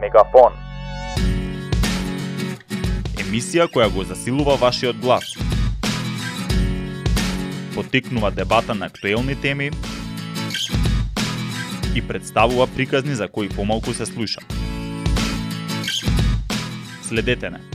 Мегафон. 0.00 0.52
Емисија 3.22 3.66
која 3.72 3.88
го 3.94 4.04
засилува 4.04 4.56
вашиот 4.60 4.96
глас. 5.02 5.24
Потикнува 7.74 8.30
дебата 8.30 8.74
на 8.74 8.86
актуелни 8.86 9.40
теми 9.40 9.70
и 11.94 12.02
представува 12.08 12.66
приказни 12.66 13.14
за 13.14 13.28
кои 13.28 13.48
помалку 13.48 13.94
се 13.94 14.06
слуша. 14.06 14.40
Следете 17.02 17.50
не. 17.50 17.73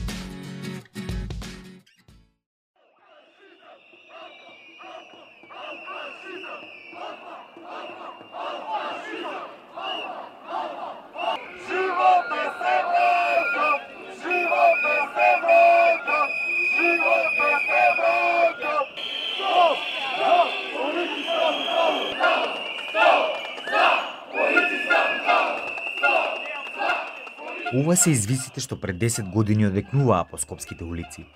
Ова 27.70 27.94
се 27.94 28.10
извисите 28.10 28.64
што 28.66 28.80
пред 28.82 28.98
10 28.98 29.28
години 29.30 29.68
одекнуваа 29.68 30.24
по 30.26 30.38
скопските 30.42 30.84
улици. 30.84 31.28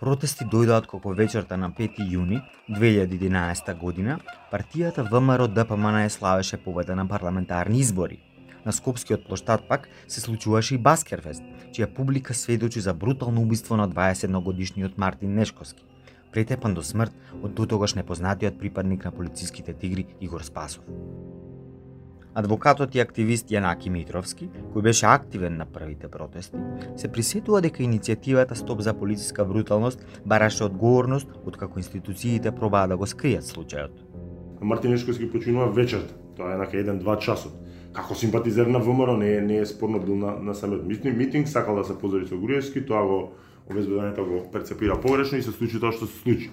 Протести 0.00 0.46
дојдоат 0.48 0.86
како 0.88 1.12
вечерта 1.12 1.58
на 1.60 1.68
5 1.68 2.00
јуни 2.08 2.38
2011 2.78 3.74
година, 3.76 4.16
партијата 4.52 5.04
ВМРО 5.04 5.48
ДПМН 5.52 6.08
славеше 6.08 6.56
победа 6.56 6.96
на 6.96 7.04
парламентарни 7.08 7.78
избори. 7.78 8.18
На 8.64 8.72
Скопскиот 8.72 9.28
плоштад 9.28 9.68
пак 9.68 9.88
се 10.08 10.20
случуваше 10.20 10.74
и 10.74 10.78
Баскерфест, 10.78 11.44
чија 11.76 11.92
публика 11.94 12.34
сведочи 12.34 12.80
за 12.80 12.94
брутално 12.94 13.42
убиство 13.42 13.76
на 13.76 13.88
21 13.88 14.42
годишниот 14.42 14.98
Мартин 14.98 15.34
Нешковски, 15.34 15.84
претепан 16.32 16.74
до 16.74 16.82
смрт 16.82 17.12
од 17.42 17.52
дотогаш 17.52 17.94
непознатиот 18.00 18.58
припадник 18.58 19.04
на 19.04 19.12
полициските 19.12 19.74
тигри 19.74 20.06
Игор 20.20 20.40
Спасов. 20.40 20.84
Адвокатот 22.34 22.94
и 22.96 23.00
активист 23.02 23.50
Јанаки 23.52 23.90
Митровски, 23.92 24.46
кој 24.72 24.82
беше 24.86 25.04
активен 25.04 25.58
на 25.60 25.66
првите 25.68 26.08
протести, 26.08 26.56
се 26.96 27.10
присетува 27.12 27.60
дека 27.60 27.82
иницијативата 27.84 28.56
Стоп 28.56 28.80
за 28.80 28.94
полициска 28.96 29.44
бруталност 29.44 30.06
бараше 30.24 30.64
одговорност 30.64 31.28
од 31.44 31.58
како 31.60 31.76
институциите 31.82 32.54
пробаа 32.56 32.88
да 32.88 32.96
го 32.96 33.04
скријат 33.04 33.44
случајот. 33.44 34.00
Мартин 34.62 34.96
Ешковски 34.96 35.28
починува 35.28 35.68
вечерта, 35.76 36.16
тоа 36.36 36.54
е 36.54 36.56
на 36.56 36.70
еден-два 36.72 37.18
часот. 37.18 37.52
Како 37.92 38.14
симпатизер 38.14 38.66
на 38.66 38.80
ВМРО 38.80 39.16
не 39.16 39.34
е, 39.36 39.40
не 39.40 39.58
е 39.58 39.66
спорно 39.66 40.00
бил 40.00 40.16
на, 40.16 40.38
на 40.40 40.54
самиот 40.54 40.86
митинг, 40.88 41.16
митинг, 41.16 41.48
сакал 41.48 41.76
да 41.76 41.84
се 41.84 41.98
позори 41.98 42.26
со 42.26 42.40
Груевски, 42.40 42.86
тоа 42.86 43.04
го 43.04 43.18
обезбедувањето 43.68 44.24
го 44.24 44.46
перцепира 44.52 44.96
погрешно 45.00 45.38
и 45.38 45.42
се 45.42 45.52
случи 45.52 45.80
тоа 45.80 45.92
што 45.92 46.08
се 46.08 46.16
случи. 46.24 46.48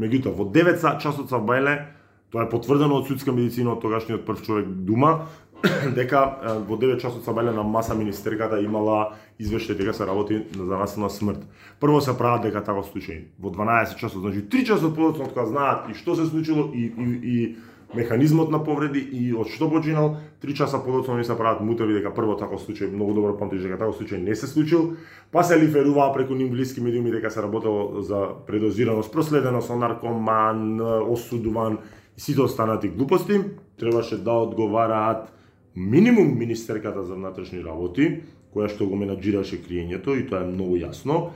Меѓутоа, 0.00 0.32
во 0.32 0.48
9 0.48 0.80
часот 1.04 1.28
са 1.28 1.36
Бајле 1.36 2.00
Тоа 2.32 2.46
е 2.46 2.48
потврдено 2.48 2.96
од 2.96 3.10
судска 3.10 3.32
медицина 3.32 3.74
од 3.74 3.82
тогашниот 3.84 4.24
прв 4.24 4.40
човек 4.40 4.68
Дума, 4.88 5.26
дека 5.98 6.22
во 6.68 6.78
9 6.80 7.00
часот 7.00 7.24
са 7.24 7.32
на 7.32 7.62
маса 7.62 7.94
министерката 7.94 8.60
имала 8.60 9.12
извештај 9.38 9.76
дека 9.76 9.92
се 9.92 10.06
работи 10.06 10.42
за 10.54 10.78
насилна 10.78 11.10
смрт. 11.10 11.44
Прво 11.80 12.00
се 12.00 12.16
прават 12.18 12.42
дека 12.42 12.64
таков 12.64 12.88
случај. 12.88 13.28
Во 13.38 13.50
12 13.50 13.98
часот, 13.98 14.22
значи 14.22 14.48
3 14.48 14.64
часот 14.66 14.94
подоцна 14.94 15.28
кога 15.28 15.46
знаат 15.46 15.90
и 15.90 15.94
што 15.94 16.16
се 16.16 16.26
случило 16.26 16.70
и, 16.72 16.88
и, 16.98 17.20
и 17.22 17.56
механизмот 17.94 18.50
на 18.50 18.64
повреди 18.64 18.98
и 18.98 19.34
од 19.34 19.48
што 19.52 19.68
починал, 19.70 20.16
3 20.42 20.56
часа 20.56 20.78
подоцна 20.78 21.16
не 21.16 21.24
се 21.24 21.36
прават 21.36 21.60
мутеви 21.60 21.94
дека 22.00 22.10
прво 22.10 22.34
таков 22.34 22.64
случај 22.64 22.90
многу 22.90 23.14
добро 23.14 23.36
памтиш 23.36 23.62
дека 23.62 23.78
таков 23.78 24.00
случај 24.00 24.18
не 24.18 24.34
се 24.34 24.46
случил, 24.46 24.96
па 25.30 25.44
се 25.44 25.60
лиферуваа 25.60 26.14
преку 26.14 26.34
ним 26.34 26.50
блиски 26.50 26.80
медиуми 26.80 27.12
дека 27.12 27.30
се 27.30 27.42
работело 27.42 28.00
за 28.00 28.32
предозираност, 28.46 29.12
проследено 29.12 29.60
со 29.60 29.76
наркоман, 29.76 30.80
осудуван 30.80 31.78
сите 32.16 32.40
останати 32.40 32.88
глупости 32.88 33.40
требаше 33.78 34.22
да 34.22 34.32
одговараат 34.32 35.32
минимум 35.76 36.38
министерката 36.38 37.04
за 37.04 37.14
внатрешни 37.14 37.64
работи, 37.64 38.22
која 38.52 38.68
што 38.68 38.86
го 38.86 38.96
менаджираше 39.00 39.62
криењето 39.64 40.12
и 40.18 40.26
тоа 40.28 40.44
е 40.44 40.50
многу 40.52 40.76
јасно. 40.76 41.32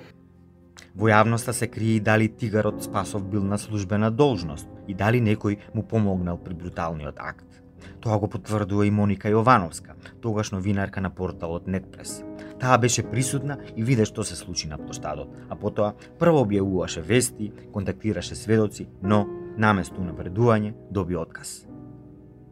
Во 0.96 1.08
јавноста 1.08 1.52
се 1.56 1.66
крие 1.68 1.96
и 1.96 2.00
дали 2.00 2.28
Тигарот 2.28 2.82
Спасов 2.84 3.24
бил 3.24 3.44
на 3.44 3.58
службена 3.58 4.10
должност 4.10 4.68
и 4.88 4.94
дали 4.94 5.20
некој 5.20 5.56
му 5.74 5.82
помогнал 5.82 6.36
при 6.36 6.54
бруталниот 6.54 7.16
акт. 7.16 7.62
Тоа 8.00 8.18
го 8.18 8.28
потврдува 8.28 8.86
и 8.86 8.90
Моника 8.90 9.28
Јовановска, 9.32 9.96
тогаш 10.20 10.52
новинарка 10.52 11.00
на 11.00 11.10
порталот 11.10 11.66
Нетпрес. 11.66 12.22
Таа 12.60 12.78
беше 12.78 13.02
присутна 13.02 13.58
и 13.76 13.82
виде 13.82 14.04
што 14.04 14.24
се 14.24 14.36
случи 14.36 14.68
на 14.68 14.78
площадот, 14.78 15.32
а 15.48 15.56
потоа 15.56 15.94
прво 16.20 16.44
објавуваше 16.44 17.00
вести, 17.00 17.52
контактираше 17.72 18.34
сведоци, 18.34 18.88
но 19.02 19.26
наместо 19.56 20.02
напредување, 20.02 20.74
доби 20.90 21.16
отказ. 21.16 21.64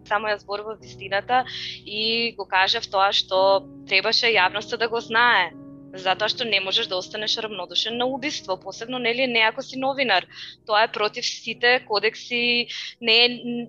Само 0.08 0.28
ја 0.28 0.38
зборував 0.38 0.80
вистината 0.80 1.44
и 1.84 2.34
го 2.36 2.44
кажав 2.44 2.86
тоа 2.92 3.12
што 3.12 3.64
требаше 3.88 4.32
јавноста 4.34 4.76
да 4.76 4.88
го 4.88 5.00
знае 5.00 5.52
затоа 5.94 6.28
што 6.28 6.44
не 6.44 6.60
можеш 6.60 6.88
да 6.90 6.98
останеш 6.98 7.36
равнодушен 7.38 7.96
на 7.96 8.06
убиство, 8.06 8.56
посебно 8.60 8.98
нели 8.98 9.26
не 9.26 9.40
ако 9.46 9.62
си 9.62 9.78
новинар. 9.78 10.26
Тоа 10.66 10.84
е 10.84 10.92
против 10.92 11.24
сите 11.24 11.84
кодекси, 11.88 12.66
не 13.00 13.16
е 13.24 13.28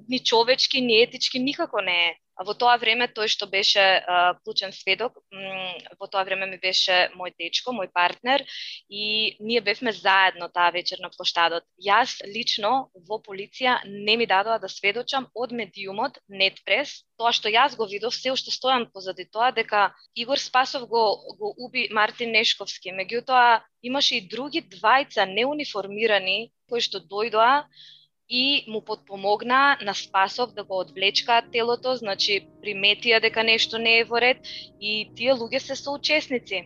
ни 0.10 0.20
човечки, 0.20 0.82
ни 0.82 1.02
етички, 1.02 1.40
никако 1.40 1.82
не 1.82 1.98
е. 2.10 2.18
Во 2.36 2.54
тоа 2.54 2.76
време 2.76 3.08
тој 3.08 3.30
што 3.32 3.48
беше 3.48 3.80
а, 3.80 4.36
клучен 4.44 4.74
сведок, 4.76 5.16
во 6.00 6.08
тоа 6.12 6.24
време 6.28 6.50
ми 6.52 6.58
беше 6.60 7.08
мој 7.16 7.32
дечко, 7.40 7.72
мој 7.72 7.88
партнер 7.96 8.44
и 8.90 9.38
ние 9.40 9.62
бевме 9.62 9.94
заедно 9.96 10.50
таа 10.52 10.72
вечер 10.76 11.00
на 11.00 11.10
площадот. 11.16 11.64
Јас 11.80 12.20
лично 12.28 12.92
во 13.08 13.22
полиција 13.24 13.80
не 13.88 14.18
ми 14.20 14.28
дадоа 14.28 14.60
да 14.60 14.68
сведочам 14.68 15.30
од 15.34 15.56
медиумот 15.56 16.20
Нетпрес, 16.28 17.06
тоа 17.18 17.32
што 17.32 17.48
јас 17.48 17.78
го 17.80 17.88
видов 17.88 18.16
се 18.16 18.36
уште 18.36 18.52
стојам 18.52 18.90
позади 18.92 19.26
тоа 19.32 19.52
дека 19.56 19.94
Игор 20.16 20.40
Спасов 20.40 20.90
го 20.92 21.06
го 21.40 21.54
уби 21.58 21.88
Мартин 21.92 22.36
Нешковски. 22.36 22.92
Меѓутоа 22.92 23.64
имаше 23.82 24.18
и 24.20 24.28
други 24.28 24.62
двајца 24.62 25.24
неуниформирани 25.24 26.52
кои 26.68 26.82
што 26.82 27.00
дојдоа 27.00 27.64
и 28.30 28.66
му 28.68 28.82
подпомогна 28.82 29.78
на 29.86 29.94
Спасов 29.94 30.54
да 30.54 30.64
го 30.64 30.80
одвлечкаат 30.80 31.52
телото, 31.52 31.96
значи 31.96 32.48
приметија 32.62 33.22
дека 33.22 33.44
нешто 33.44 33.78
не 33.78 34.00
е 34.00 34.06
во 34.06 34.22
ред 34.22 34.42
и 34.82 35.12
тие 35.16 35.34
луѓе 35.34 35.60
се 35.60 35.76
соучесници. 35.76 36.66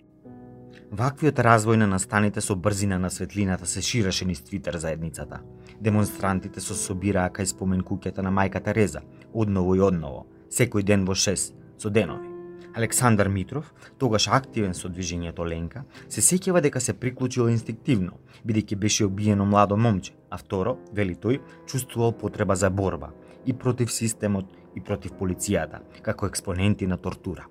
Ваквиот 0.92 1.38
развој 1.38 1.76
на 1.78 1.88
настаните 1.88 2.42
со 2.42 2.56
брзина 2.56 2.98
на 3.00 3.10
светлината 3.12 3.66
се 3.66 3.82
ширеше 3.82 4.26
низ 4.26 4.42
Твитер 4.42 4.78
заедницата. 4.78 5.42
Демонстрантите 5.82 6.62
се 6.62 6.74
собираа 6.74 7.30
кај 7.30 7.46
спомен 7.46 7.84
куќата 7.84 8.24
на 8.26 8.32
мајка 8.32 8.64
Тереза, 8.64 9.04
одново 9.34 9.76
и 9.76 9.84
одново, 9.86 10.26
секој 10.50 10.84
ден 10.84 11.06
во 11.06 11.14
6, 11.14 11.54
со 11.78 11.90
денови. 11.90 12.26
Александар 12.74 13.28
Митров, 13.28 13.74
тогаш 13.98 14.28
активен 14.28 14.74
со 14.74 14.90
движењето 14.90 15.46
Ленка, 15.46 15.84
се 16.08 16.22
сеќава 16.22 16.62
дека 16.62 16.80
се 16.80 16.94
приклучил 16.94 17.50
инстинктивно, 17.50 18.18
бидејќи 18.46 18.76
беше 18.76 19.06
обиено 19.06 19.46
младо 19.46 19.78
момче, 19.78 20.14
а 20.30 20.38
второ, 20.38 20.78
вели 20.94 21.16
тој, 21.16 21.42
чувствувал 21.68 22.12
потреба 22.12 22.56
за 22.56 22.70
борба 22.70 23.12
и 23.46 23.54
против 23.54 23.92
системот 23.92 24.46
и 24.76 24.82
против 24.82 25.14
полицијата, 25.14 25.82
како 26.02 26.28
експоненти 26.28 26.88
на 26.88 26.98
тортура. 26.98 27.48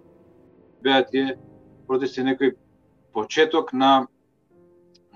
Беа 0.83 1.03
тие 1.07 1.39
протести 1.87 2.23
некој 2.23 2.55
почеток 3.13 3.73
на 3.73 4.07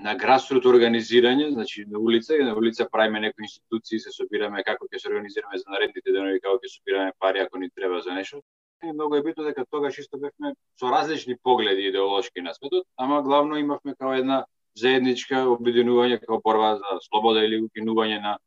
на 0.02 0.14
грасрут 0.18 0.64
организирање, 0.66 1.52
значи 1.52 1.84
на 1.86 1.98
улица 1.98 2.34
на 2.42 2.54
улица 2.58 2.88
правиме 2.90 3.20
некои 3.20 3.44
институции, 3.44 4.00
се 4.00 4.10
собираме 4.10 4.64
како 4.66 4.88
ќе 4.90 4.98
се 4.98 5.08
организираме 5.08 5.58
за 5.58 5.70
наредните 5.70 6.10
денови, 6.10 6.40
како 6.40 6.58
ќе 6.58 6.70
собираме 6.72 7.12
пари 7.18 7.44
ако 7.44 7.58
ни 7.58 7.70
треба 7.70 8.00
за 8.02 8.14
нешто. 8.14 8.42
И 8.82 8.92
многу 8.92 9.14
е 9.16 9.22
битно 9.22 9.44
дека 9.44 9.64
тогаш 9.70 9.98
исто 9.98 10.18
бевме 10.18 10.54
со 10.80 10.90
различни 10.90 11.36
погледи 11.42 11.86
идеолошки 11.86 12.42
на 12.42 12.54
светот, 12.54 12.86
ама 12.96 13.22
главно 13.22 13.56
имавме 13.56 13.94
како 13.94 14.14
една 14.14 14.44
заедничка 14.78 15.44
обединување 15.52 16.20
како 16.20 16.40
борба 16.44 16.76
за 16.80 16.98
слобода 17.08 17.44
или 17.44 17.60
укинување 17.62 18.20
на 18.22 18.38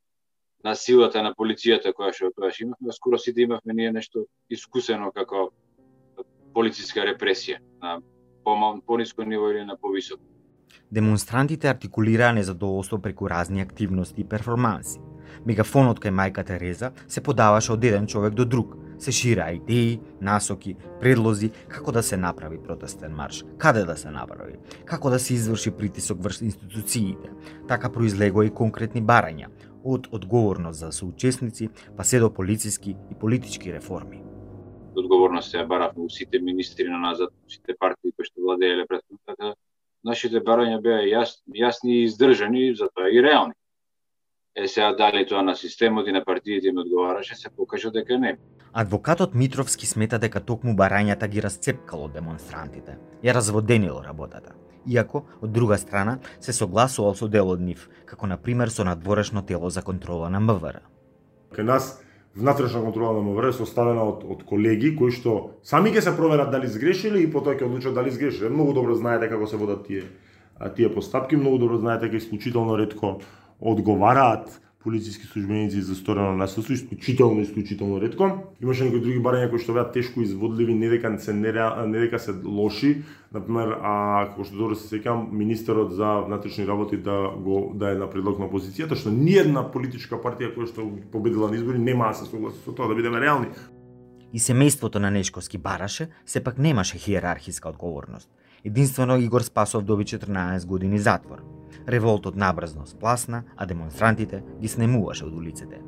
на 0.66 0.74
силата 0.74 1.22
на 1.22 1.30
полицијата 1.38 1.92
која 1.94 2.14
што 2.16 2.32
тогаш 2.34 2.60
имавме, 2.64 2.94
скоро 2.94 3.20
сите 3.22 3.44
имавме 3.46 3.74
ние 3.78 3.92
нешто 3.94 4.26
искусено 4.50 5.12
како 5.14 5.52
полициска 6.56 7.06
репресија 7.06 7.60
на 7.84 8.00
помал, 8.44 8.80
пониско 8.82 9.24
ниво 9.24 9.52
или 9.52 9.62
на 9.66 9.78
повисоко. 9.78 10.24
Демонстрантите 10.92 11.70
артикулираа 11.70 12.34
незадоволство 12.34 13.00
преку 13.00 13.30
разни 13.30 13.62
активности 13.62 14.22
и 14.22 14.24
перформанси. 14.24 15.00
Мегафонот 15.46 16.00
кај 16.00 16.14
мајка 16.14 16.46
Тереза 16.46 16.92
се 17.08 17.22
подаваше 17.22 17.74
од 17.74 17.84
еден 17.84 18.08
човек 18.08 18.34
до 18.34 18.46
друг. 18.46 18.76
Се 19.00 19.12
шираа 19.12 19.52
идеи, 19.52 20.00
насоки, 20.22 20.76
предлози 21.02 21.52
како 21.68 21.92
да 21.92 22.04
се 22.04 22.18
направи 22.18 22.62
протестен 22.64 23.12
марш, 23.12 23.44
каде 23.58 23.84
да 23.86 23.98
се 23.98 24.12
направи, 24.12 24.56
како 24.86 25.10
да 25.10 25.20
се 25.20 25.34
изврши 25.34 25.72
притисок 25.72 26.24
врз 26.24 26.42
институциите. 26.42 27.30
Така 27.68 27.92
произлегоа 27.92 28.46
и 28.46 28.54
конкретни 28.54 29.04
барања, 29.04 29.52
од 29.84 30.08
одговорност 30.12 30.80
за 30.80 30.92
соучесници, 30.92 31.70
па 31.98 32.04
се 32.04 32.20
до 32.20 32.34
полициски 32.34 32.96
и 33.12 33.16
политички 33.20 33.74
реформи. 33.74 34.24
одговорност 34.96 35.52
се 35.52 35.66
баравме 35.66 36.04
у 36.04 36.10
сите 36.10 36.40
министри 36.40 36.88
на 36.90 36.98
назад, 36.98 37.30
сите 37.48 37.76
партии 37.80 38.12
кои 38.16 38.26
што 38.26 38.42
владееле 38.42 38.88
претходно, 38.88 39.20
така 39.28 39.54
нашите 40.06 40.42
барања 40.42 40.80
беа 40.82 41.02
јас, 41.10 41.40
јасни 41.50 42.02
и 42.02 42.04
издржани, 42.06 42.74
затоа 42.78 43.10
и 43.10 43.22
реални. 43.22 43.54
Е 44.56 44.68
сега 44.68 44.94
дали 44.94 45.26
тоа 45.28 45.42
на 45.44 45.56
системот 45.56 46.08
и 46.08 46.12
на 46.12 46.24
партиите 46.24 46.68
им 46.68 46.78
одговараше, 46.78 47.36
се 47.36 47.50
покажа 47.50 47.92
дека 47.92 48.18
не. 48.18 48.38
Адвокатот 48.74 49.36
Митровски 49.36 49.86
смета 49.86 50.20
дека 50.20 50.40
токму 50.40 50.76
барањата 50.76 51.28
ги 51.28 51.42
расцепкало 51.42 52.08
демонстрантите, 52.08 52.98
ја 53.24 53.34
разводенило 53.36 54.04
работата. 54.04 54.56
Иако, 54.88 55.26
од 55.42 55.52
друга 55.52 55.78
страна, 55.78 56.20
се 56.40 56.54
согласувал 56.54 57.16
со 57.16 57.28
дел 57.28 57.50
од 57.50 57.62
нив, 57.62 57.90
како 58.06 58.28
на 58.28 58.38
пример 58.38 58.70
со 58.70 58.84
надворешно 58.84 59.42
тело 59.42 59.70
за 59.70 59.82
контрола 59.82 60.30
на 60.30 60.40
МВР. 60.40 60.82
Кај 61.52 61.64
нас 61.64 62.05
внатрешна 62.36 62.82
контрола 62.82 63.14
на 63.14 63.22
МВР 63.24 63.54
составена 63.54 64.04
од, 64.04 64.24
од 64.28 64.44
колеги 64.44 64.96
кои 64.96 65.12
што 65.16 65.56
сами 65.64 65.94
ќе 65.96 66.04
се 66.04 66.16
проверат 66.18 66.52
дали 66.52 66.68
сгрешиле 66.68 67.24
и 67.24 67.32
потоа 67.32 67.56
ќе 67.56 67.68
одлучат 67.68 67.96
дали 67.96 68.12
сгрешиле. 68.12 68.50
Многу 68.50 68.74
добро 68.76 68.96
знаете 68.96 69.30
како 69.32 69.48
се 69.48 69.58
водат 69.58 69.88
тие 69.88 70.04
тие 70.76 70.94
постапки, 70.94 71.36
многу 71.36 71.58
добро 71.58 71.78
знаете 71.78 72.08
дека 72.08 72.18
исклучително 72.18 72.78
ретко 72.78 73.20
одговараат 73.60 74.62
полициски 74.86 75.26
службеници 75.26 75.82
за 75.82 75.96
сторено 75.96 76.38
насилство, 76.38 76.74
исклучително, 76.74 77.42
исклучително 77.42 78.02
ретко. 78.02 78.30
Имаше 78.62 78.86
некои 78.86 79.02
други 79.02 79.18
барања 79.18 79.50
кои 79.50 79.64
што 79.64 79.74
беа 79.74 79.86
тешко 79.90 80.22
изводливи, 80.22 80.76
не 80.78 80.92
дека 80.94 81.10
се 81.18 81.34
не, 81.34 81.50
не 81.90 82.04
дека 82.06 82.20
се 82.22 82.36
лоши. 82.46 82.92
Например, 83.34 83.74
а 83.82 83.96
како 84.30 84.46
што 84.46 84.60
добро 84.62 84.78
се 84.78 84.86
сеќавам, 84.92 85.34
министерот 85.34 85.96
за 85.98 86.12
внатрешни 86.28 86.68
работи 86.70 87.02
да 87.02 87.34
го 87.34 87.74
да 87.74 87.96
е 87.96 87.98
на 87.98 88.06
предлог 88.06 88.38
на 88.38 88.46
опозицијата, 88.46 88.94
што 88.94 89.10
ни 89.10 89.34
една 89.42 89.66
политичка 89.74 90.22
партија 90.22 90.54
која 90.54 90.70
што 90.70 90.86
победила 91.12 91.50
на 91.50 91.58
избори 91.58 91.82
нема 91.82 92.14
се 92.14 92.30
согласи 92.30 92.62
со 92.62 92.78
тоа 92.78 92.88
да 92.88 92.96
бидеме 92.96 93.26
реални. 93.26 93.50
И 94.34 94.40
семејството 94.40 95.02
на 95.02 95.10
Нешковски 95.10 95.58
бараше 95.58 96.12
сепак 96.26 96.62
немаше 96.62 97.02
хиерархиска 97.02 97.74
одговорност. 97.74 98.30
Единствено 98.66 99.18
Игор 99.18 99.42
Спасов 99.42 99.84
доби 99.84 100.04
14 100.04 100.66
години 100.66 101.00
затвор. 101.00 101.44
Револтот 101.88 102.36
набрзно 102.36 102.86
спласна, 102.86 103.44
а 103.58 103.66
демонстрантите 103.66 104.44
ги 104.62 104.68
снемуваше 104.68 105.26
од 105.26 105.34
улиците. 105.34 105.82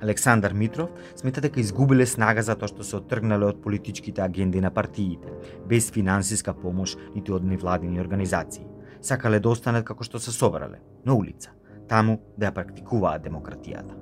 Александар 0.00 0.52
Митров 0.52 0.88
смета 1.16 1.40
дека 1.44 1.60
изгубиле 1.60 2.06
снага 2.06 2.40
затоа 2.42 2.70
што 2.70 2.86
се 2.86 2.96
оттргнале 2.96 3.50
од 3.52 3.60
политичките 3.60 4.24
агенди 4.24 4.62
на 4.64 4.70
партиите, 4.70 5.28
без 5.68 5.90
финансиска 5.92 6.54
помош 6.56 6.96
ниту 7.14 7.36
од 7.36 7.44
невладини 7.44 8.00
организации. 8.00 8.64
Сакале 9.04 9.40
да 9.40 9.52
останат 9.52 9.84
како 9.84 10.04
што 10.04 10.16
се 10.18 10.32
собрале, 10.32 10.80
на 11.04 11.12
улица, 11.12 11.52
таму 11.92 12.22
да 12.38 12.48
ја 12.48 12.54
практикуваат 12.56 13.26
демократијата. 13.28 13.92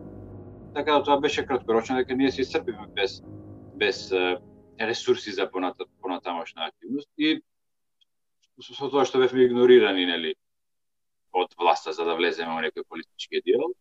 Така 0.79 1.01
да 1.01 1.03
тоа 1.03 1.19
беше 1.21 1.47
краткорочно 1.47 1.97
дека 1.97 2.15
ние 2.15 2.31
се 2.31 2.47
исцрпиме 2.47 2.87
без 2.95 3.19
без 3.75 4.13
ресурси 4.81 5.31
за 5.33 5.51
понатамошна 5.51 6.71
активност 6.71 7.11
и 7.19 7.43
со 8.61 8.89
тоа 8.89 9.05
што 9.05 9.21
бевме 9.21 9.45
игнорирани 9.45 10.07
нели 10.07 10.35
од 11.37 11.53
власта 11.59 11.93
за 11.93 12.05
да 12.09 12.15
влеземе 12.17 12.55
во 12.55 12.63
некој 12.65 12.85
политички 12.89 13.43
диалог. 13.45 13.75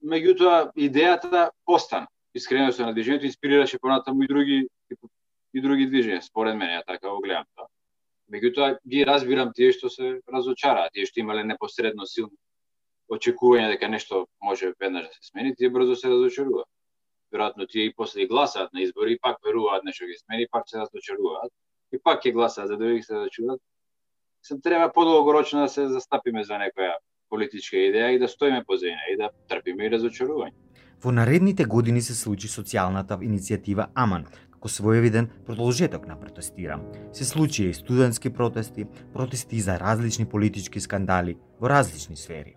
Меѓутоа, 0.00 0.72
идејата 0.76 1.50
остана. 1.66 2.08
Искреноста 2.36 2.84
на 2.84 2.92
движењето 2.92 3.28
инспирираше 3.28 3.78
понатаму 3.80 4.24
и 4.24 4.28
други 4.28 4.58
и 5.56 5.60
други 5.60 5.86
движења, 5.88 6.20
според 6.20 6.56
мене, 6.56 6.76
ја 6.76 6.84
така 6.86 7.08
го 7.08 7.20
гледам 7.24 7.44
тоа. 7.56 7.68
Меѓутоа, 8.32 8.78
ги 8.84 9.04
разбирам 9.08 9.52
тие 9.56 9.72
што 9.72 9.88
се 9.92 10.18
разочараат, 10.32 10.92
тие 10.92 11.06
што 11.08 11.20
имале 11.20 11.44
непосредно 11.44 12.06
силно 12.06 12.36
очекување 13.12 13.70
дека 13.72 13.88
нешто 13.88 14.26
може 14.42 14.72
веднаш 14.80 15.06
да 15.06 15.12
се 15.14 15.30
смени, 15.30 15.54
тие 15.56 15.70
брзо 15.70 15.96
се 15.96 16.10
разочаруваат. 16.12 16.68
Веројатно 17.32 17.68
тие 17.68 17.86
и 17.86 17.94
после 17.94 18.22
и 18.22 18.28
гласаат 18.28 18.72
на 18.72 18.82
избори, 18.82 19.12
и 19.12 19.18
пак 19.18 19.38
веруваат 19.44 19.84
нешто 19.84 20.06
ги 20.06 20.18
смени, 20.18 20.48
пак 20.50 20.68
се 20.68 20.78
разочаруваат, 20.78 21.52
и 21.92 21.98
пак 21.98 22.24
ќе 22.24 22.32
гласаат 22.32 22.68
за 22.68 22.76
да 22.76 22.92
ги 22.94 23.02
се 23.02 23.14
разочаруваат, 23.14 23.62
се 24.46 24.60
треба 24.60 24.92
подолгорочно 24.94 25.60
да 25.60 25.68
се 25.68 25.88
застапиме 25.88 26.44
за 26.44 26.58
некоја 26.60 26.94
политичка 27.30 27.76
идеја 27.76 28.14
и 28.14 28.18
да 28.18 28.28
стоиме 28.28 28.62
по 28.66 28.74
и 28.78 29.16
да 29.18 29.30
трпиме 29.48 29.86
и 29.86 29.90
разочарување. 29.90 30.54
Во 31.02 31.12
наредните 31.12 31.64
години 31.64 32.00
се 32.00 32.14
случи 32.14 32.48
социјалната 32.48 33.18
иницијатива 33.18 33.88
Аман, 33.94 34.26
како 34.52 34.68
своевиден 34.68 35.28
продолжеток 35.46 36.06
на 36.06 36.16
протестира. 36.20 36.78
Се 37.12 37.24
случија 37.24 37.70
и 37.70 37.74
студентски 37.74 38.30
протести, 38.30 38.86
протести 39.12 39.60
за 39.60 39.78
различни 39.80 40.26
политички 40.26 40.80
скандали 40.80 41.36
во 41.60 41.68
различни 41.68 42.16
сфери. 42.16 42.56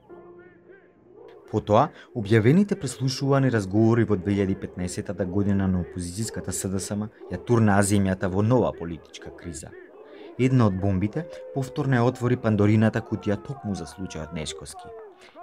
Потоа, 1.52 1.90
објавените 2.14 2.78
преслушувани 2.78 3.50
разговори 3.50 4.06
во 4.06 4.16
2015 4.16 5.26
година 5.26 5.68
на 5.68 5.82
опозицијската 5.82 6.54
СДСМ 6.54 7.10
ја 7.34 7.46
турнаа 7.46 7.82
земјата 7.82 8.30
во 8.30 8.46
нова 8.46 8.72
политичка 8.78 9.34
криза– 9.36 9.74
Една 10.40 10.70
од 10.70 10.76
бомбите 10.80 11.26
повторно 11.54 11.98
ја 11.98 12.06
отвори 12.08 12.38
Пандорината 12.40 13.02
кутија 13.04 13.36
токму 13.44 13.74
за 13.76 13.84
случајот 13.90 14.32
Нешковски. 14.32 14.88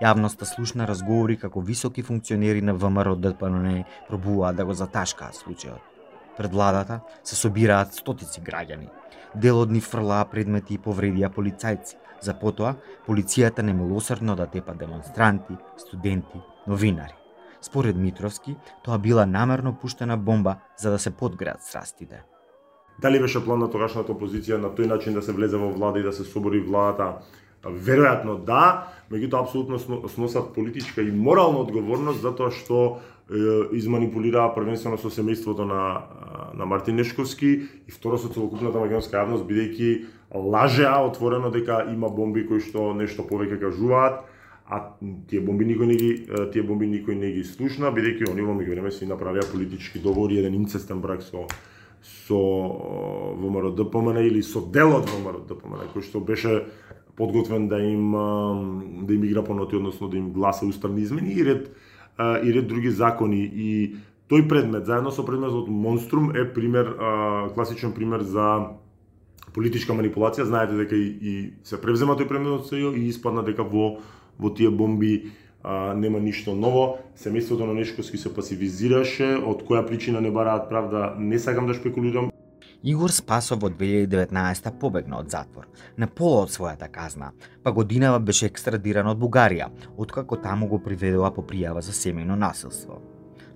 Јавноста 0.01 0.47
слушна 0.49 0.87
разговори 0.89 1.35
како 1.37 1.61
високи 1.61 2.03
функционери 2.03 2.63
на 2.65 2.73
ВМРО 2.75 3.17
ДПНН 3.17 3.83
пробуваат 4.09 4.57
да 4.57 4.65
го 4.65 4.73
заташкаат 4.73 5.37
случајот. 5.37 5.83
Пред 6.39 6.53
владата 6.53 7.01
се 7.25 7.37
собираат 7.37 7.93
стотици 7.93 8.41
граѓани. 8.41 8.89
Дел 9.35 9.61
од 9.61 9.71
нив 9.73 9.85
фрлаа 9.85 10.25
предмети 10.31 10.75
и 10.75 10.81
повредија 10.81 11.29
полицајци. 11.35 12.01
За 12.25 12.33
потоа, 12.33 12.75
полицијата 13.07 13.63
немилосрдно 13.63 14.37
да 14.37 14.47
тепа 14.47 14.73
демонстранти, 14.75 15.59
студенти, 15.77 16.41
новинари. 16.67 17.15
Според 17.61 17.97
Митровски, 17.97 18.57
тоа 18.85 18.99
била 18.99 19.27
намерно 19.27 19.75
пуштена 19.77 20.17
бомба 20.17 20.57
за 20.79 20.91
да 20.91 20.99
се 20.99 21.11
подгреат 21.11 21.63
страстите. 21.63 22.23
Дали 23.03 23.21
беше 23.21 23.45
план 23.45 23.61
на 23.61 23.71
тогашната 23.71 24.13
опозиција 24.13 24.61
на 24.61 24.71
тој 24.73 24.89
начин 24.89 25.15
да 25.15 25.23
се 25.23 25.33
влезе 25.33 25.57
во 25.61 25.69
влада 25.73 26.01
и 26.01 26.07
да 26.07 26.13
се 26.13 26.25
собори 26.25 26.61
владата? 26.61 27.21
Веројатно 27.67 28.39
да, 28.47 28.93
меѓутоа 29.11 29.43
апсолутно 29.43 30.09
сносат 30.09 30.55
политичка 30.55 31.03
и 31.03 31.11
морална 31.11 31.65
одговорност 31.67 32.23
затоа 32.23 32.51
што 32.55 33.03
е, 33.27 33.75
изманипулираа 33.77 34.55
првенствено 34.55 34.97
со 34.97 35.11
семејството 35.11 35.67
на 35.67 35.83
на 36.57 36.67
Мартин 36.67 36.97
Нешковски 36.97 37.47
и 37.89 37.91
второ 37.91 38.19
со 38.19 38.29
целокупната 38.33 38.81
македонска 38.81 39.21
јавност 39.21 39.45
бидејќи 39.45 39.91
лажеа 40.35 41.05
отворено 41.05 41.51
дека 41.51 41.85
има 41.93 42.09
бомби 42.09 42.47
кои 42.49 42.61
што 42.65 42.95
нешто 42.97 43.27
повеќе 43.29 43.61
кажуваат, 43.61 44.25
а 44.67 44.97
тие 45.29 45.41
бомби 45.41 45.69
никој 45.69 45.87
не 45.87 45.97
ги 46.01 46.11
тие 46.53 46.63
бомби 46.63 46.89
никој 46.89 47.15
не 47.15 47.33
ги 47.37 47.45
слушна 47.45 47.93
бидејќи 47.93 48.31
они 48.33 48.43
во 48.43 48.57
меѓувреме 48.57 48.91
си 48.91 49.07
направија 49.07 49.45
политички 49.53 50.01
договори 50.01 50.41
еден 50.41 50.55
инцестен 50.55 51.01
брак 51.01 51.23
со 51.23 51.45
со 52.27 52.35
э, 52.35 53.35
ВМРО 53.37 53.71
ДПМН 53.73 54.19
или 54.19 54.43
со 54.43 54.61
дел 54.61 54.97
од 54.97 55.09
ВМРО 55.11 55.45
ДПМН 55.49 55.91
кој 55.95 56.03
што 56.03 56.21
беше 56.21 56.67
подготвен 57.17 57.69
да 57.69 57.79
им 57.79 58.15
э, 58.15 59.07
да 59.07 59.15
им 59.15 59.25
игра 59.25 59.43
по 59.43 59.55
ноти, 59.55 59.77
односно 59.77 60.09
да 60.09 60.17
им 60.17 60.33
гласа 60.33 60.67
уставни 60.67 61.03
измени 61.03 61.33
и 61.33 61.45
ред 61.45 61.71
э, 62.19 62.45
и 62.45 62.53
ред 62.53 62.67
други 62.67 62.91
закони 62.91 63.45
и 63.45 63.97
тој 64.31 64.49
предмет 64.49 64.87
заедно 64.87 65.11
со 65.11 65.23
предметот 65.23 65.69
Монструм 65.69 66.31
е 66.35 66.53
пример 66.53 66.97
класичен 67.55 67.93
пример 67.93 68.23
за 68.23 68.75
политичка 69.55 69.95
манипулација. 69.95 70.45
Знаете 70.45 70.75
дека 70.75 70.97
и, 70.97 71.07
и 71.21 71.53
се 71.63 71.79
превзема 71.81 72.17
тој 72.19 72.29
предмет 72.29 72.61
од 72.61 72.67
СЈО 72.67 72.93
и 72.93 73.09
испадна 73.09 73.43
дека 73.47 73.63
во 73.63 74.01
во 74.39 74.51
тие 74.51 74.71
бомби 74.71 75.31
а, 75.67 75.95
нема 75.95 76.21
ништо 76.21 76.55
ново. 76.55 76.99
Семејството 77.19 77.67
на 77.67 77.75
Нешковски 77.75 78.19
се 78.19 78.31
пасивизираше, 78.33 79.35
од 79.43 79.65
која 79.67 79.83
причина 79.87 80.21
не 80.23 80.31
бараат 80.31 80.69
правда, 80.71 81.15
не 81.19 81.39
сакам 81.39 81.67
да 81.67 81.75
шпекулирам. 81.75 82.31
Игор 82.85 83.11
Спасов 83.11 83.63
во 83.63 83.71
2019 83.71 84.79
побегна 84.79 85.19
од 85.19 85.31
затвор, 85.33 85.67
на 85.99 86.07
пола 86.07 86.45
од 86.45 86.53
својата 86.55 86.87
казна, 86.93 87.33
па 87.65 87.73
годинава 87.73 88.21
беше 88.21 88.47
екстрадиран 88.47 89.11
од 89.11 89.19
Бугарија, 89.19 89.71
откако 89.97 90.37
таму 90.37 90.69
го 90.71 90.79
приведува 90.79 91.33
по 91.35 91.43
пријава 91.43 91.83
за 91.83 91.97
семејно 91.97 92.37
насилство. 92.39 93.01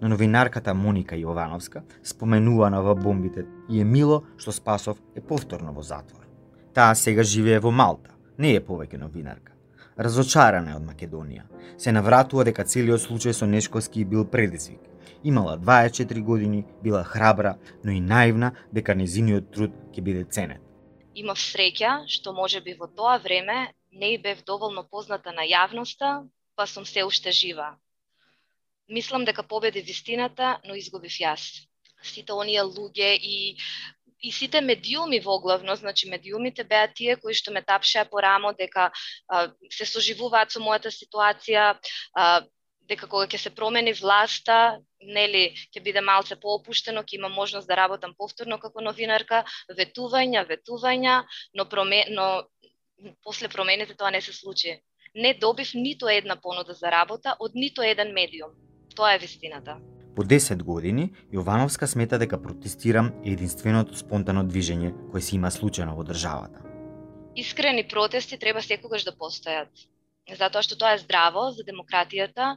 Но 0.01 0.09
новинарката 0.09 0.75
Моника 0.75 1.15
Јовановска 1.15 1.85
споменувана 2.03 2.81
во 2.83 2.97
бомбите 2.97 3.47
и 3.69 3.81
е 3.81 3.85
мило 3.85 4.25
што 4.37 4.53
Спасов 4.53 4.99
е 5.15 5.21
повторно 5.21 5.73
во 5.73 5.83
затвор. 5.83 6.27
Таа 6.75 6.95
сега 6.95 7.23
живее 7.23 7.61
во 7.61 7.71
Малта, 7.71 8.11
не 8.39 8.57
е 8.57 8.65
повеќе 8.65 8.99
новинарка 8.99 9.60
разочарана 10.01 10.77
од 10.79 10.85
Македонија. 10.87 11.45
Се 11.79 11.93
навратува 11.93 12.45
дека 12.49 12.65
целиот 12.65 13.03
случај 13.05 13.37
со 13.37 13.47
Нешковски 13.47 14.05
бил 14.05 14.25
предизвик. 14.25 14.81
Имала 15.25 15.59
24 15.59 16.23
години, 16.25 16.65
била 16.83 17.05
храбра, 17.05 17.59
но 17.85 17.93
и 17.93 18.01
наивна 18.01 18.53
дека 18.73 18.95
незиниот 18.95 19.51
труд 19.53 19.77
ќе 19.93 20.01
биде 20.01 20.25
ценет. 20.25 20.63
Имав 21.15 21.39
среќа 21.39 22.07
што 22.09 22.33
може 22.33 22.61
би 22.61 22.75
во 22.81 22.89
тоа 22.89 23.19
време 23.19 23.75
не 23.93 24.17
бев 24.19 24.45
доволно 24.47 24.85
позната 24.89 25.33
на 25.33 25.45
јавноста, 25.45 26.25
па 26.57 26.67
сум 26.67 26.87
се 26.87 27.05
уште 27.05 27.33
жива. 27.33 27.77
Мислам 28.89 29.25
дека 29.25 29.43
победи 29.43 29.83
вистината, 29.83 30.61
но 30.65 30.75
изгубив 30.75 31.13
јас. 31.13 31.67
Сите 32.03 32.33
оние 32.33 32.63
луѓе 32.65 33.19
и 33.21 33.57
и 34.23 34.33
сите 34.33 34.61
медиуми 34.61 35.21
во 35.21 35.39
главно, 35.41 35.77
значи 35.77 36.09
медиумите 36.09 36.65
беа 36.65 36.89
тие 36.89 37.17
кои 37.17 37.35
што 37.35 37.53
ме 37.53 37.63
тапшеа 37.63 38.05
по 38.05 38.23
рамо 38.23 38.53
дека 38.53 38.91
а, 39.29 39.49
се 39.71 39.87
соживуваат 39.87 40.53
со 40.53 40.61
мојата 40.61 40.93
ситуација, 40.93 41.77
а, 42.15 42.43
дека 42.91 43.07
кога 43.07 43.27
ќе 43.31 43.39
се 43.39 43.55
промени 43.55 43.95
власта, 43.97 44.81
нели, 45.01 45.51
ќе 45.73 45.83
биде 45.85 46.03
малце 46.05 46.37
поопуштено, 46.37 47.05
ќе 47.07 47.19
има 47.21 47.29
можност 47.29 47.69
да 47.69 47.79
работам 47.79 48.15
повторно 48.19 48.59
како 48.59 48.85
новинарка, 48.85 49.45
ветувања, 49.79 50.45
ветувања, 50.49 51.23
но 51.55 51.69
проме, 51.69 52.05
но 52.11 52.47
после 53.25 53.49
промените 53.49 53.95
тоа 53.95 54.11
не 54.11 54.21
се 54.21 54.33
случи. 54.33 54.81
Не 55.15 55.35
добив 55.35 55.75
ниту 55.75 56.09
една 56.09 56.37
понуда 56.37 56.75
за 56.75 56.91
работа 56.91 57.37
од 57.41 57.55
ниту 57.55 57.83
еден 57.83 58.13
медиум. 58.15 58.53
Тоа 58.95 59.15
е 59.15 59.19
вистината. 59.19 59.81
По 60.21 60.25
10 60.25 60.61
години, 60.63 61.07
Јовановска 61.33 61.87
смета 61.89 62.19
дека 62.21 62.37
протестирам 62.37 63.07
е 63.25 63.31
единственото 63.33 63.97
спонтано 63.97 64.43
движење 64.45 64.91
кое 65.13 65.23
се 65.25 65.39
има 65.39 65.49
случајно 65.49 65.95
во 65.97 66.05
државата. 66.05 66.61
Искрени 67.41 67.87
протести 67.89 68.37
треба 68.37 68.61
секогаш 68.61 69.07
да 69.09 69.15
постојат 69.17 69.87
затоа 70.37 70.61
што 70.61 70.77
тоа 70.77 70.93
е 70.99 71.01
здраво 71.01 71.47
за 71.57 71.65
демократијата 71.65 72.51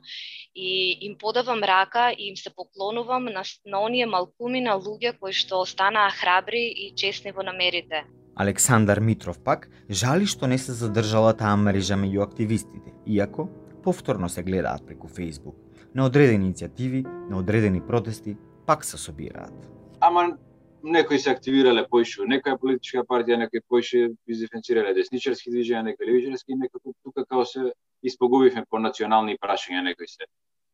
и 0.51 1.07
им 1.07 1.15
подавам 1.15 1.63
рака 1.63 2.11
и 2.11 2.27
им 2.33 2.35
се 2.35 2.51
поклонувам 2.51 3.31
на, 3.31 3.47
на 3.65 3.79
оние 3.79 4.11
малкуми 4.11 4.59
на 4.59 4.75
луѓе 4.75 5.15
кои 5.15 5.31
што 5.31 5.63
останаа 5.63 6.11
храбри 6.11 6.67
и 6.67 6.91
честни 6.95 7.31
во 7.31 7.47
намерите. 7.47 8.03
Александар 8.35 8.99
Митров 8.99 9.39
пак 9.39 9.69
жали 9.89 10.27
што 10.27 10.51
не 10.51 10.57
се 10.57 10.75
задржала 10.75 11.31
таа 11.31 11.55
мрежа 11.55 11.95
меѓу 11.95 12.27
активистите, 12.27 12.91
иако 13.07 13.47
повторно 13.83 14.29
се 14.29 14.43
гледаат 14.43 14.83
преку 14.85 15.07
Facebook. 15.07 15.55
На 15.95 16.07
одредени 16.09 16.49
иницијативи, 16.49 17.03
на 17.29 17.37
одредени 17.37 17.81
протести, 17.81 18.35
пак 18.65 18.85
се 18.85 18.97
собираат. 18.97 19.53
Ама 19.99 20.37
некои 20.83 21.19
се 21.19 21.29
активирале 21.29 21.85
поише 21.89 22.25
некоја 22.25 22.57
политичка 22.57 23.03
партија, 23.05 23.37
некои 23.37 23.61
поише 23.69 24.09
издиференцирале 24.27 24.93
десничарски 24.97 25.53
движења, 25.53 25.83
некои 25.83 26.09
левичарски, 26.09 26.57
некако 26.57 26.95
тука 27.03 27.25
као 27.25 27.45
се 27.45 27.71
испогубивме 28.03 28.65
по 28.69 28.79
национални 28.79 29.37
прашања, 29.37 29.83
некои 29.83 30.07
се 30.07 30.25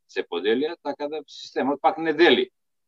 се 0.10 0.24
поделија, 0.24 0.74
така 0.84 1.08
да 1.08 1.20
системот 1.28 1.82
пак 1.82 1.98
не 1.98 2.14
дели. 2.14 2.48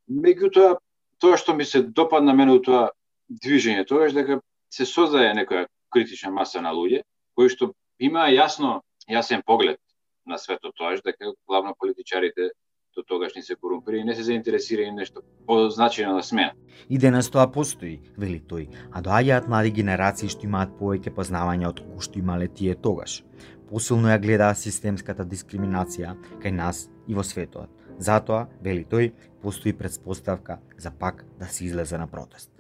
Меѓутоа, 0.10 0.80
тоа 1.20 1.38
што 1.38 1.54
ми 1.54 1.66
се 1.66 1.84
допадна 1.84 2.34
мене 2.34 2.56
у 2.58 2.62
тоа 2.64 2.90
движење, 3.30 3.86
тоа 3.86 4.08
е 4.08 4.16
дека 4.16 4.40
се 4.74 4.88
создаде 4.90 5.36
некоја 5.38 5.68
критична 5.94 6.32
маса 6.32 6.62
на 6.62 6.72
луѓе 6.74 7.04
кои 7.36 7.52
што 7.52 7.74
имаа 8.00 8.32
јасно 8.32 8.80
јасен 9.12 9.44
поглед 9.46 9.78
на 10.32 10.40
светот, 10.40 10.76
тоа 10.76 10.94
е 10.96 11.02
дека 11.04 11.34
главно 11.48 11.76
политичарите 11.78 12.52
до 12.96 13.04
тогаш 13.04 13.36
не 13.36 13.42
се 13.42 13.56
корумпира 13.56 13.98
и 13.98 14.04
не 14.04 14.16
се 14.16 14.24
заинтересира 14.24 14.92
нешто 14.92 15.22
позначајно 15.48 16.16
да 16.16 16.24
смеат. 16.24 16.56
И 16.90 16.98
денес 16.98 17.30
тоа 17.32 17.48
постои, 17.52 18.02
вели 18.18 18.42
тој, 18.42 18.68
а 18.92 19.02
доаѓаат 19.02 19.48
млади 19.48 19.72
генерации 19.72 20.28
што 20.32 20.48
имаат 20.48 20.76
повеќе 20.80 21.16
познавања 21.16 21.70
од 21.72 21.80
кои 21.80 22.04
што 22.04 22.20
имале 22.20 22.48
тие 22.48 22.76
тогаш. 22.76 23.24
Посилно 23.70 24.12
ја 24.12 24.20
гледаат 24.20 24.60
системската 24.60 25.24
дискриминација 25.24 26.18
кај 26.44 26.52
нас 26.52 26.90
и 27.08 27.16
во 27.16 27.24
светот. 27.24 27.72
Затоа, 28.00 28.50
вели 28.62 28.84
тој, 28.84 29.14
постои 29.42 29.74
предпоставка 29.74 30.60
за 30.78 30.92
пак 30.92 31.26
да 31.40 31.46
се 31.46 31.66
излезе 31.66 31.98
на 31.98 32.08
протест. 32.08 32.52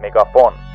Мегафон 0.00 0.71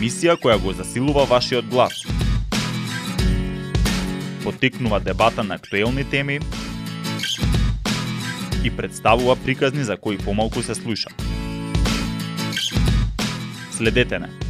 Емисија 0.00 0.32
која 0.40 0.54
го 0.56 0.72
засилува 0.72 1.26
вашиот 1.28 1.66
глас 1.68 1.98
Потикнува 4.44 5.00
дебата 5.04 5.44
на 5.44 5.58
актуелни 5.60 6.04
теми 6.10 6.38
и 8.64 8.70
представува 8.76 9.36
приказни 9.36 9.84
за 9.84 9.96
кои 9.96 10.18
помалку 10.18 10.62
се 10.62 10.74
слуша. 10.74 11.08
Следете 13.72 14.18
не 14.18 14.49